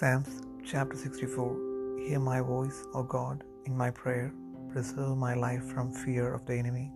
[0.00, 0.36] Psalms
[0.68, 4.32] chapter 64 Hear my voice, O God, in my prayer.
[4.72, 6.86] Preserve my life from fear of the enemy.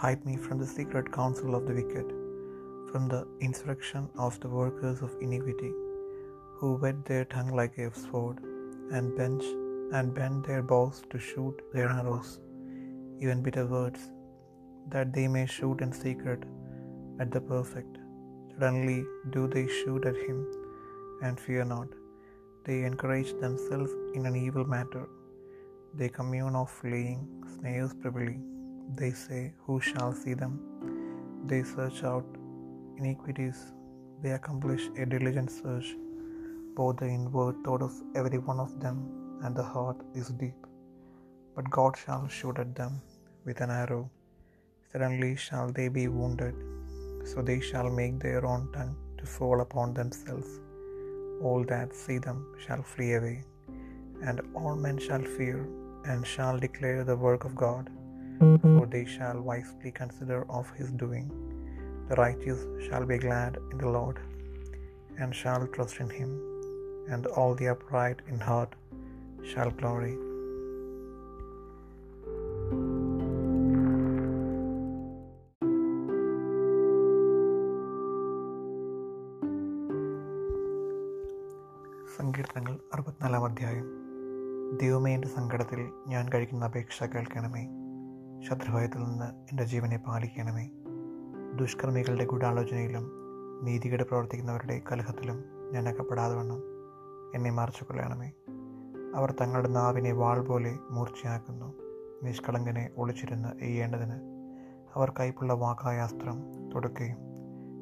[0.00, 2.08] Hide me from the secret counsel of the wicked,
[2.90, 5.72] from the insurrection of the workers of iniquity,
[6.58, 8.38] who whet their tongue like a sword,
[8.92, 9.42] and bend
[9.98, 12.32] and bend their bows to shoot their arrows,
[13.24, 14.08] even bitter words,
[14.94, 16.42] that they may shoot in secret
[17.18, 17.94] at the perfect.
[18.60, 19.00] Suddenly
[19.36, 20.40] do they shoot at him,
[21.26, 22.02] and fear not.
[22.66, 25.04] They encourage themselves in an evil matter.
[25.98, 27.20] They commune of laying
[27.52, 28.38] snares privily.
[29.00, 30.54] They say, Who shall see them?
[31.46, 32.26] They search out
[32.98, 33.58] iniquities.
[34.22, 35.94] They accomplish a diligent search.
[36.74, 38.98] Both the inward thought of every one of them
[39.44, 40.60] and the heart is deep.
[41.54, 43.00] But God shall shoot at them
[43.44, 44.10] with an arrow.
[44.90, 46.54] Suddenly shall they be wounded.
[47.30, 50.48] So they shall make their own tongue to fall upon themselves.
[51.42, 53.38] All that see them shall flee away,
[54.28, 55.58] and all men shall fear,
[56.10, 57.90] and shall declare the work of God.
[58.62, 61.28] For they shall wisely consider of his doing.
[62.08, 64.18] The righteous shall be glad in the Lord,
[65.18, 66.32] and shall trust in him,
[67.08, 68.74] and all the upright in heart
[69.52, 70.16] shall glory.
[82.16, 83.84] സങ്കീർത്തനങ്ങൾ അറുപത്തിനാലാം അധ്യായം.
[84.80, 87.68] ദൈവമേ എന്റെ സങ്കടത്തിൽ ഞാൻ കഴിക്കുന്ന അപേക്ഷ കേൾക്കണമേ.
[88.48, 90.70] ശത്രുഭയത്തിൽ നിന്ന് എന്റെ ജീവനെ പാലിക്കണമേ.
[91.56, 93.10] ദുഷ്കർമ്മികളുടെ ഗൂഢാലോചനയിലും
[93.62, 96.62] നീതികേട് പ്രവർത്തിക്കുന്നവരുടെ കലഹത്തിലും ഞാൻ അകപ്പെടാതെ വണ്ണം.
[97.34, 98.32] എന്നെ മറച്ചു കൊള്ളണമേ
[99.14, 101.74] അവർ തങ്ങളുടെ നാവിനെ വാൾ പോലെ മൂർച്ചയാക്കുന്നു.
[102.22, 104.16] നിഷ്കളങ്കനെ ഒളിച്ചിരുന്ന് എയ്യേണ്ടതിന്
[104.94, 107.18] അവർ കൈപ്പുള്ള വാക്കായ അസ്ത്രം തുടക്കുകയും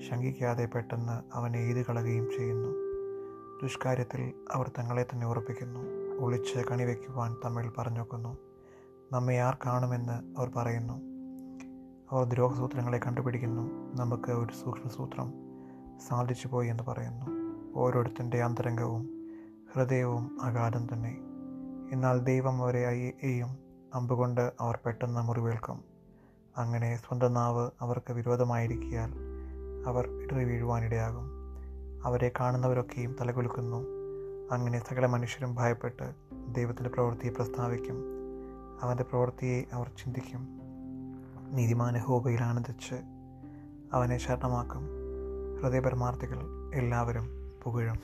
[0.00, 2.87] ശങ്കിക്കാതെ പെട്ടെന്ന് അവനെ എഴുതുകളുകയും ചെയ്യുന്നു.
[3.62, 5.80] ദുഷ്കാര്യത്തിൽ അവർ തങ്ങളെ തന്നെ ഉറപ്പിക്കുന്നു.
[6.18, 8.38] ഒളിച്ച് കണിവെക്കുവാൻ തമ്മിൽ പറഞ്ഞൊക്കുന്നു
[9.12, 10.92] നമ്മെ ആർ കാണുമെന്ന് അവർ പറയുന്നു.
[12.10, 13.62] അവർ ദ്രോഹസൂത്രങ്ങളെ കണ്ടുപിടിക്കുന്നു.
[13.96, 15.32] നമുക്ക് ഒരു സൂക്ഷ്മസൂത്രം
[16.08, 17.26] സാധിച്ചു പോയി എന്ന് പറയുന്നു.
[17.78, 19.30] ഓരോരുത്തന്റെ അന്തരംഗവും
[19.74, 21.18] ഹൃദയവും അഗാധം തന്നെ.
[21.92, 23.56] എന്നാൽ ദൈവം അവരെ അയ്യേയും
[23.94, 25.84] അമ്പുകൊണ്ട് അവർ പെട്ടെന്ന് മുറിവേൽക്കും.
[26.56, 29.14] അങ്ങനെ സ്വന്തം നാവ് അവർക്ക് വിരോധമായിരിക്കിയാൽ
[29.86, 31.37] അവർ ഇടറി വീഴുവാനിടയാകും
[32.04, 33.86] അവരെ കാണുന്നവരൊക്കെയും തലകുലുക്കുന്നു.
[34.50, 36.14] അങ്ങനെ സകല മനുഷ്യരും ഭയപ്പെട്ട്
[36.48, 38.04] ദൈവത്തിന്റെ പ്രവൃത്തിയെ പ്രസ്താവിക്കും.
[38.80, 40.48] അവന്റെ പ്രവൃത്തിയെ അവർ ചിന്തിക്കും.
[41.52, 42.94] നീതിമാന ഹോബയിൽ ആനന്ദിച്ച്
[43.92, 44.88] അവനെ ശരണമാക്കും.
[45.62, 46.38] ഹൃദയപരമാർത്ഥികൾ
[46.74, 47.96] എല്ലാവരും പുകഴും.